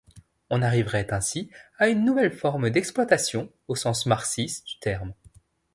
On 0.49 0.63
arriverait 0.63 1.13
ainsi 1.13 1.51
à 1.77 1.87
une 1.89 2.03
nouvelle 2.03 2.35
forme 2.35 2.71
d'exploitation 2.71 3.51
au 3.67 3.75
sens 3.75 4.07
marxiste 4.07 4.65
du 4.67 4.79
terme. 4.79 5.13